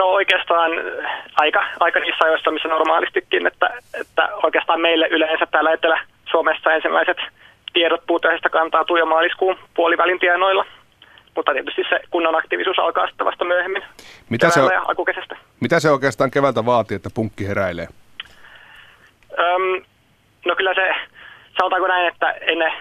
No 0.00 0.06
oikeastaan 0.06 0.70
aika, 1.36 1.64
aika 1.80 2.00
niissä 2.00 2.24
ajoissa, 2.24 2.50
missä 2.50 2.68
normaalistikin, 2.68 3.46
että, 3.46 3.70
että 4.00 4.28
oikeastaan 4.42 4.80
meille 4.80 5.06
yleensä 5.08 5.46
täällä 5.46 5.72
Etelä-Suomessa 5.72 6.72
ensimmäiset 6.72 7.16
tiedot 7.72 8.06
puutteisesta 8.06 8.50
kantautuu 8.50 8.96
jo 8.96 9.06
maaliskuun 9.06 9.58
puolivälin 9.74 10.18
tienoilla. 10.18 10.64
Mutta 11.36 11.52
tietysti 11.52 11.82
se 11.88 12.00
kunnon 12.10 12.38
aktiivisuus 12.38 12.78
alkaa 12.78 13.06
sitten 13.06 13.26
vasta 13.26 13.44
myöhemmin 13.44 13.82
mitä 14.30 14.50
se, 14.50 14.60
ja 14.60 14.82
alkukesästä. 14.88 15.36
mitä 15.60 15.80
se 15.80 15.90
oikeastaan 15.90 16.30
keväältä 16.30 16.66
vaatii, 16.66 16.94
että 16.94 17.10
punkki 17.14 17.48
heräilee? 17.48 17.86
Öm, 19.38 19.84
no 20.46 20.56
kyllä 20.56 20.74
se, 20.74 20.94
sanotaanko 21.58 21.88
näin, 21.88 22.08
että 22.08 22.30
ei 22.30 22.56
ne 22.56 22.72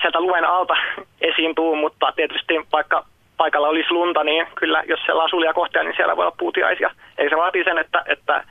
sieltä 0.00 0.20
luen 0.20 0.44
alta 0.44 0.76
esiin 1.30 1.54
tuu, 1.54 1.76
mutta 1.76 2.12
tietysti 2.16 2.54
vaikka 2.72 3.04
paikalla 3.42 3.68
olisi 3.68 3.90
lunta, 3.90 4.24
niin 4.24 4.46
kyllä 4.54 4.82
jos 4.86 5.00
siellä 5.04 5.22
on 5.22 5.30
sulia 5.30 5.52
kohtia, 5.52 5.82
niin 5.82 5.96
siellä 5.96 6.16
voi 6.16 6.24
olla 6.24 6.36
puutiaisia. 6.38 6.90
Eli 7.18 7.30
se 7.30 7.36
vaatii 7.36 7.64
sen, 7.64 7.78
että, 7.78 8.02
että 8.06 8.44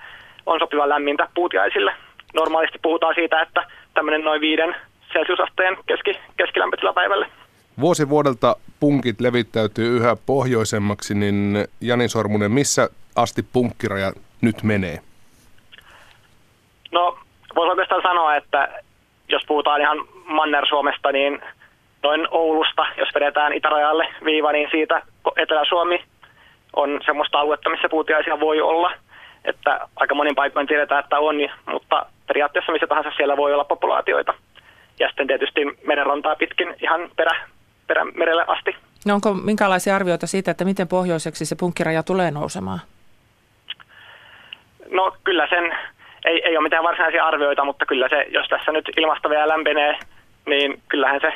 on 0.46 0.60
sopiva 0.60 0.90
lämmintä 0.90 1.28
puutiaisille. 1.36 1.92
Normaalisti 2.34 2.80
puhutaan 2.82 3.16
siitä, 3.16 3.42
että 3.42 3.62
tämmöinen 3.94 4.22
noin 4.22 4.42
viiden 4.42 4.76
celsiusasteen 5.14 5.78
keski, 5.88 6.20
keskilämpötila 6.38 6.94
päivälle. 6.94 7.26
Vuosi 7.80 8.10
vuodelta 8.10 8.56
punkit 8.80 9.22
levittäytyy 9.22 9.98
yhä 9.98 10.16
pohjoisemmaksi, 10.26 11.14
niin 11.14 11.68
Jani 11.82 12.08
Sormunen, 12.10 12.52
missä 12.52 12.90
asti 13.16 13.42
punkkiraja 13.54 14.12
nyt 14.42 14.64
menee? 14.64 15.00
No, 16.92 17.18
voisi 17.56 17.70
oikeastaan 17.70 18.02
sanoa, 18.02 18.36
että 18.36 18.70
jos 19.28 19.44
puhutaan 19.48 19.82
ihan 19.82 19.98
Manner-Suomesta, 20.26 21.12
niin 21.12 21.42
noin 22.04 22.28
Oulusta, 22.32 22.86
jos 22.98 23.10
vedetään 23.16 23.54
itärajalle 23.54 24.08
viiva, 24.26 24.52
niin 24.52 24.68
siitä 24.72 25.02
Etelä-Suomi 25.38 26.04
on 26.76 27.02
semmoista 27.06 27.40
aluetta, 27.40 27.70
missä 27.70 27.90
puutiaisia 27.90 28.40
voi 28.40 28.62
olla. 28.62 28.92
Että 29.46 29.80
aika 29.96 30.16
monin 30.16 30.36
paikoin 30.36 30.68
tiedetään, 30.68 31.04
että 31.04 31.20
on, 31.20 31.36
mutta 31.66 32.06
periaatteessa 32.28 32.72
missä 32.72 32.88
tahansa 32.88 33.12
siellä 33.18 33.38
voi 33.38 33.54
olla 33.54 33.64
populaatioita. 33.64 34.34
Ja 35.00 35.08
sitten 35.08 35.28
tietysti 35.28 35.62
merenrantaa 35.88 36.36
pitkin 36.36 36.76
ihan 36.82 37.10
perä, 37.16 37.36
perä 37.88 38.06
merelle 38.06 38.46
asti. 38.48 38.76
No 39.06 39.14
onko 39.14 39.34
minkälaisia 39.34 39.96
arvioita 39.96 40.28
siitä, 40.28 40.52
että 40.52 40.66
miten 40.66 40.88
pohjoiseksi 40.88 41.46
se 41.46 41.56
punkkiraja 41.56 42.04
tulee 42.04 42.32
nousemaan? 42.32 42.80
No 44.92 45.16
kyllä 45.24 45.48
sen, 45.50 45.78
ei, 46.26 46.42
ei 46.46 46.58
ole 46.58 46.64
mitään 46.64 46.84
varsinaisia 46.84 47.26
arvioita, 47.26 47.66
mutta 47.66 47.86
kyllä 47.86 48.10
se, 48.10 48.26
jos 48.30 48.48
tässä 48.48 48.72
nyt 48.72 48.90
ilmasto 48.98 49.30
vielä 49.30 49.48
lämpenee, 49.48 50.00
niin 50.46 50.82
kyllähän 50.90 51.22
se 51.22 51.34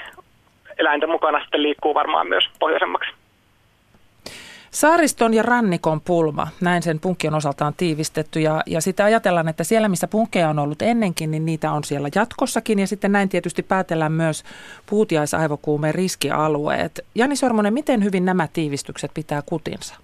eläinten 0.78 1.10
mukana 1.10 1.40
sitten 1.40 1.64
liikkuu 1.64 1.94
varmaan 1.94 2.28
myös 2.28 2.50
pohjoisemmaksi. 2.60 3.12
Saariston 4.76 5.34
ja 5.34 5.44
rannikon 5.44 6.02
pulma, 6.02 6.48
näin 6.62 6.84
sen 6.84 7.00
osalta 7.36 7.66
on 7.66 7.74
tiivistetty 7.74 8.40
ja, 8.40 8.62
ja 8.66 8.82
sitä 8.82 9.06
ajatellaan, 9.06 9.48
että 9.48 9.64
siellä 9.64 9.90
missä 9.90 10.08
punkkeja 10.08 10.50
on 10.50 10.60
ollut 10.60 10.82
ennenkin, 10.82 11.32
niin 11.32 11.46
niitä 11.46 11.72
on 11.72 11.84
siellä 11.84 12.10
jatkossakin 12.16 12.80
ja 12.80 12.88
sitten 12.88 13.12
näin 13.12 13.30
tietysti 13.30 13.64
päätellään 13.64 14.12
myös 14.12 14.44
puutiaisaivokuumeen 14.90 15.96
riskialueet. 15.96 17.06
Jani 17.16 17.36
Sormonen, 17.36 17.74
miten 17.74 18.04
hyvin 18.04 18.26
nämä 18.26 18.48
tiivistykset 18.54 19.12
pitää 19.14 19.42
kutinsa? 19.46 19.96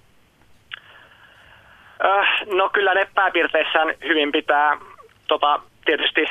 Äh, 2.05 2.27
no 2.45 2.69
kyllä 2.69 2.93
ne 2.93 3.07
pääpiirteissään 3.15 3.93
hyvin 4.03 4.31
pitää. 4.31 4.77
Tota, 5.27 5.59
tietysti 5.85 6.25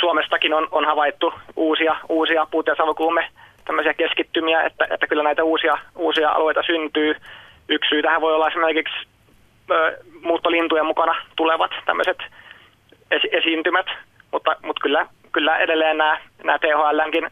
Suomestakin 0.00 0.54
on, 0.54 0.68
on 0.70 0.84
havaittu 0.84 1.32
uusia, 1.56 1.96
uusia 2.08 2.46
puutiaisavokuume 2.50 3.28
tämmöisiä 3.64 3.94
keskittymiä, 3.94 4.62
että, 4.62 4.86
että 4.90 5.06
kyllä 5.06 5.22
näitä 5.22 5.44
uusia, 5.44 5.78
uusia 5.96 6.30
alueita 6.30 6.62
syntyy. 6.62 7.16
Yksi 7.68 7.88
syy 7.88 8.02
tähän 8.02 8.20
voi 8.20 8.34
olla 8.34 8.48
esimerkiksi 8.48 8.94
ö, 9.70 9.98
muuttolintujen 10.22 10.86
mukana 10.86 11.14
tulevat 11.36 11.70
tämmöiset 11.86 12.18
esi- 13.10 13.28
esiintymät, 13.32 13.86
mutta, 14.32 14.56
mutta 14.62 14.80
kyllä, 14.82 15.06
kyllä 15.32 15.56
edelleen 15.56 15.98
nämä, 15.98 16.18
nämä 16.44 16.58
THLnkin 16.58 17.30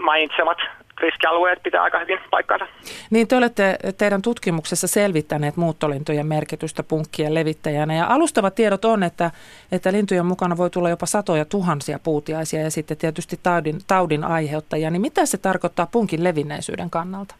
mainitsemat 0.00 0.58
riskialueet 1.00 1.62
pitää 1.62 1.82
aika 1.82 1.98
hyvin 1.98 2.18
paikkansa. 2.30 2.66
Niin 3.10 3.28
te 3.28 3.36
olette 3.36 3.78
teidän 3.98 4.22
tutkimuksessa 4.22 4.86
selvittäneet 4.86 5.56
muuttolintujen 5.56 6.26
merkitystä 6.26 6.82
punkkien 6.82 7.34
levittäjänä 7.34 7.94
ja 7.94 8.06
alustavat 8.06 8.54
tiedot 8.54 8.84
on, 8.84 9.02
että, 9.02 9.30
että 9.72 9.92
lintujen 9.92 10.26
mukana 10.26 10.56
voi 10.56 10.70
tulla 10.70 10.90
jopa 10.90 11.06
satoja 11.06 11.44
tuhansia 11.44 11.98
puutiaisia 12.04 12.62
ja 12.62 12.70
sitten 12.70 12.96
tietysti 12.96 13.36
taudin, 13.42 13.78
taudin 13.86 14.24
aiheuttajia. 14.24 14.90
Niin 14.90 15.02
mitä 15.02 15.26
se 15.26 15.38
tarkoittaa 15.38 15.88
punkin 15.92 16.24
levinneisyyden 16.24 16.90
kannalta? 16.90 17.34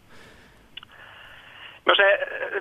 No 1.85 1.95
se 1.95 2.19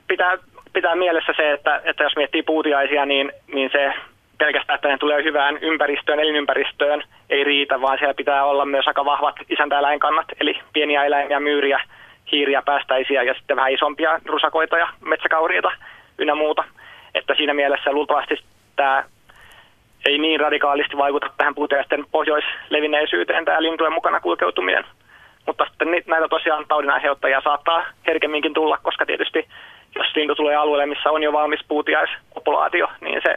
pitää, 0.08 0.38
pitää 0.72 0.96
mielessä 0.96 1.32
se, 1.36 1.52
että, 1.52 1.80
että 1.84 2.02
jos 2.02 2.16
miettii 2.16 2.42
puutiaisia, 2.42 3.06
niin, 3.06 3.32
niin 3.54 3.70
se 3.72 3.92
pelkästään, 4.38 4.74
että 4.74 4.88
ne 4.88 4.98
tulee 4.98 5.24
hyvään 5.24 5.58
ympäristöön, 5.60 6.20
elinympäristöön, 6.20 7.02
ei 7.30 7.44
riitä, 7.44 7.80
vaan 7.80 7.98
siellä 7.98 8.14
pitää 8.14 8.44
olla 8.44 8.64
myös 8.64 8.88
aika 8.88 9.04
vahvat 9.04 9.36
isäntäeläinkannat, 9.50 10.26
eli 10.40 10.60
pieniä 10.72 11.04
eläimiä, 11.04 11.40
myyriä, 11.40 11.80
hiiriä, 12.32 12.62
päästäisiä 12.62 13.22
ja 13.22 13.34
sitten 13.34 13.56
vähän 13.56 13.72
isompia 13.72 14.20
rusakoita 14.24 14.78
ja 14.78 14.88
metsäkauriita 15.00 15.70
ynnä 16.18 16.34
muuta. 16.34 16.64
Että 17.14 17.34
siinä 17.34 17.54
mielessä 17.54 17.92
luultavasti 17.92 18.34
tämä 18.76 19.04
ei 20.06 20.18
niin 20.18 20.40
radikaalisti 20.40 20.96
vaikuta 20.96 21.30
tähän 21.36 21.54
puuteisten 21.54 22.04
pohjoislevinneisyyteen 22.10 23.44
tämä 23.44 23.62
lintujen 23.62 23.92
mukana 23.92 24.20
kulkeutuminen. 24.20 24.84
Mutta 25.46 25.64
sitten 25.64 25.88
näitä 26.06 26.28
tosiaan 26.28 26.64
taudin 26.68 26.90
aiheuttajia 26.90 27.40
saattaa 27.44 27.86
herkemminkin 28.06 28.54
tulla, 28.54 28.78
koska 28.82 29.06
tietysti 29.06 29.48
jos 29.94 30.16
lintu 30.16 30.34
tulee 30.34 30.56
alueelle, 30.56 30.86
missä 30.86 31.10
on 31.10 31.22
jo 31.22 31.32
valmis 31.32 31.60
puutiaispopulaatio, 31.68 32.88
niin 33.00 33.20
se 33.22 33.36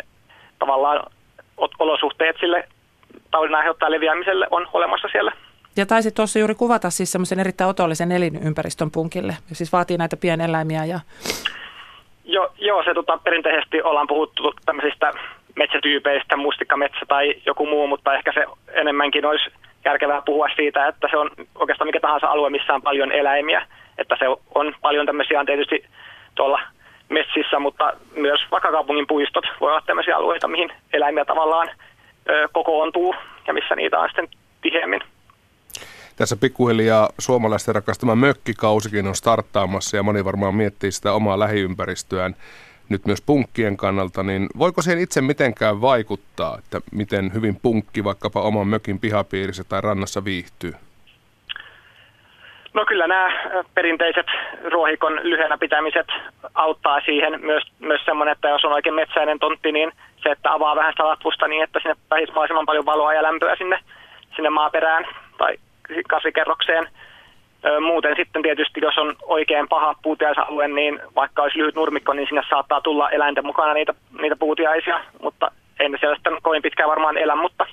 tavallaan 0.62 1.04
olosuhteet 1.80 2.36
sille 2.40 2.68
taudin 3.32 3.56
aiheuttaa 3.56 3.92
leviämiselle 3.92 4.48
on 4.52 4.68
olemassa 4.74 5.08
siellä. 5.12 5.32
Ja 5.76 5.86
taisi 5.86 6.12
tuossa 6.12 6.40
juuri 6.40 6.56
kuvata 6.56 6.90
siis 6.90 7.12
semmoisen 7.12 7.40
erittäin 7.40 7.70
otollisen 7.70 8.12
elinympäristön 8.12 8.92
punkille, 8.92 9.34
ja 9.50 9.56
siis 9.56 9.74
vaatii 9.74 9.98
näitä 9.98 10.18
pieneläimiä. 10.18 10.86
Ja... 10.86 11.00
Jo, 12.26 12.52
joo, 12.58 12.84
se 12.84 12.94
tota, 12.94 13.18
perinteisesti 13.18 13.82
ollaan 13.82 14.08
puhuttu 14.08 14.54
tämmöisistä 14.66 15.14
metsätyypeistä, 15.56 16.38
mustikkametsä 16.38 17.06
tai 17.08 17.36
joku 17.46 17.66
muu, 17.66 17.88
mutta 17.88 18.14
ehkä 18.14 18.32
se 18.34 18.46
enemmänkin 18.74 19.26
olisi 19.26 19.52
järkevää 19.86 20.22
puhua 20.26 20.48
siitä, 20.56 20.88
että 20.88 21.08
se 21.12 21.18
on 21.18 21.30
oikeastaan 21.56 21.88
mikä 21.88 22.00
tahansa 22.00 22.28
alue, 22.28 22.50
missä 22.50 22.74
on 22.74 22.82
paljon 22.82 23.12
eläimiä. 23.12 23.68
Että 23.98 24.16
se 24.20 24.26
on 24.56 24.76
paljon 24.82 25.06
tämmöisiä 25.06 25.46
tietysti 25.46 25.86
tuolla 26.36 26.60
metsissä, 27.12 27.60
mutta 27.60 27.94
myös 28.16 28.40
vaikka 28.52 28.72
kaupungin 28.72 29.08
puistot 29.08 29.46
voi 29.62 29.72
olla 29.72 29.82
tämmöisiä 29.86 30.18
alueita, 30.18 30.48
mihin 30.48 30.72
eläimiä 30.94 31.26
tavallaan 31.26 31.70
ö, 32.30 32.48
kokoontuu 32.54 33.16
ja 33.48 33.54
missä 33.54 33.76
niitä 33.76 34.00
on 34.00 34.10
sitten 34.10 34.28
tiheämmin. 34.62 35.02
Tässä 36.16 36.36
pikkuhiljaa 36.36 37.10
suomalaisten 37.20 37.76
rakastama 37.76 38.16
mökkikausikin 38.16 39.08
on 39.08 39.16
starttaamassa 39.16 39.98
ja 39.98 40.04
moni 40.04 40.26
varmaan 40.26 40.56
miettii 40.56 40.92
sitä 40.92 41.14
omaa 41.14 41.40
lähiympäristöään 41.40 42.36
nyt 42.90 43.06
myös 43.06 43.22
punkkien 43.22 43.78
kannalta, 43.78 44.24
niin 44.24 44.48
voiko 44.58 44.82
siihen 44.82 45.00
itse 45.00 45.22
mitenkään 45.22 45.82
vaikuttaa, 45.82 46.58
että 46.58 46.82
miten 46.92 47.34
hyvin 47.34 47.56
punkki 47.62 48.04
vaikkapa 48.04 48.42
oman 48.42 48.68
mökin 48.68 49.00
pihapiirissä 49.00 49.64
tai 49.64 49.82
rannassa 49.82 50.26
viihtyy? 50.26 50.74
No 52.74 52.86
kyllä 52.86 53.08
nämä 53.08 53.32
perinteiset 53.76 54.26
ruohikon 54.72 55.20
lyhyenä 55.24 55.58
pitämiset 55.58 56.08
auttaa 56.56 57.02
siihen. 57.06 57.42
Myös, 57.42 57.64
myös 57.80 58.02
semmoinen, 58.06 58.32
että 58.32 58.50
jos 58.50 58.66
on 58.66 58.74
oikein 58.74 58.96
metsäinen 58.96 59.40
tontti, 59.40 59.72
niin 59.72 59.92
se, 60.24 60.30
että 60.30 60.54
avaa 60.54 60.76
vähän 60.76 60.94
sitä 60.94 61.08
latvusta 61.08 61.48
niin, 61.48 61.64
että 61.64 61.80
sinne 61.80 61.96
pääsisi 62.10 62.32
mahdollisimman 62.32 62.66
paljon 62.66 62.86
valoa 62.86 63.14
ja 63.14 63.24
lämpöä 63.24 63.56
sinne, 63.56 63.80
sinne 64.36 64.50
maaperään 64.50 65.06
tai 65.38 65.58
kasvikerrokseen. 66.10 66.88
Muuten 67.82 68.16
sitten 68.16 68.42
tietysti, 68.42 68.80
jos 68.84 68.98
on 68.98 69.16
oikein 69.24 69.68
paha 69.68 69.96
puutiaisalue, 70.04 70.68
niin 70.68 71.00
vaikka 71.16 71.42
olisi 71.42 71.58
lyhyt 71.58 71.76
nurmikko, 71.76 72.14
niin 72.14 72.28
sinne 72.28 72.42
saattaa 72.50 72.82
tulla 72.82 73.10
eläinten 73.10 73.46
mukana 73.46 73.74
niitä, 73.74 73.94
niitä 74.22 74.36
puutiaisia, 74.36 75.00
mutta 75.22 75.52
ei 75.80 75.90
ne 75.90 75.98
siellä 75.98 76.16
sitten 76.16 76.38
kovin 76.42 76.62
pitkään 76.62 76.90
varmaan 76.90 77.18
elä, 77.18 77.36
mutta 77.36 77.66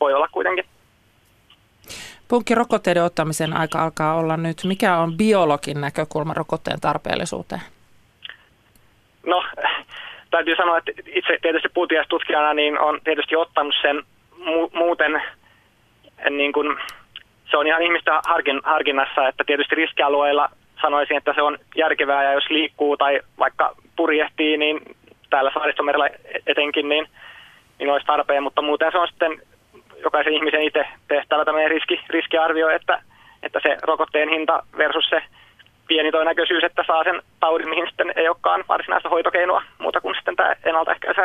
voi 0.00 0.14
olla 0.14 0.28
kuitenkin. 0.32 0.64
Punkkirokotteiden 2.28 3.04
ottamisen 3.04 3.56
aika 3.56 3.82
alkaa 3.82 4.14
olla 4.14 4.36
nyt. 4.36 4.56
Mikä 4.64 4.96
on 4.96 5.16
biologin 5.16 5.80
näkökulma 5.80 6.34
rokotteen 6.34 6.80
tarpeellisuuteen? 6.80 7.60
No, 9.26 9.44
täytyy 10.30 10.56
sanoa, 10.56 10.78
että 10.78 10.92
itse 11.06 11.38
tietysti 11.42 11.68
puutiaistutkijana 11.74 12.54
niin 12.54 12.80
on 12.80 13.00
tietysti 13.04 13.36
ottanut 13.36 13.74
sen 13.82 14.02
mu- 14.38 14.78
muuten, 14.78 15.22
niin 16.30 16.52
kuin, 16.52 16.76
se 17.50 17.56
on 17.56 17.66
ihan 17.66 17.82
ihmistä 17.82 18.20
harkin, 18.26 18.60
harkinnassa, 18.64 19.28
että 19.28 19.44
tietysti 19.46 19.74
riskialueilla 19.74 20.48
sanoisin, 20.82 21.16
että 21.16 21.32
se 21.34 21.42
on 21.42 21.58
järkevää 21.76 22.24
ja 22.24 22.32
jos 22.32 22.50
liikkuu 22.50 22.96
tai 22.96 23.20
vaikka 23.38 23.76
purjehtii, 23.96 24.56
niin 24.56 24.96
täällä 25.30 25.50
saaristomerellä 25.54 26.10
etenkin, 26.46 26.88
niin, 26.88 27.08
niin 27.78 27.90
olisi 27.90 28.06
tarpeen, 28.06 28.42
mutta 28.42 28.62
muuten 28.62 28.92
se 28.92 28.98
on 28.98 29.08
sitten 29.08 29.42
jokaisen 30.02 30.32
ihmisen 30.32 30.62
itse 30.62 30.86
tehtävä 31.08 31.44
tämmöinen 31.44 31.70
riski, 31.70 32.00
riskiarvio, 32.08 32.68
että, 32.68 33.02
että 33.42 33.60
se 33.62 33.76
rokotteen 33.82 34.28
hinta 34.28 34.62
versus 34.78 35.06
se 35.10 35.22
pieni 35.88 36.10
todennäköisyys, 36.10 36.64
että 36.64 36.84
saa 36.86 37.04
sen 37.04 37.22
taudin, 37.40 37.68
mihin 37.68 37.86
sitten 37.86 38.12
ei 38.16 38.28
olekaan 38.28 38.64
varsinaista 38.68 39.08
hoitokeinoa 39.08 39.62
muuta 39.78 40.00
kuin 40.00 40.14
sitten 40.14 40.36
tämä 40.36 40.54
ennaltaehkäisy 40.64 41.20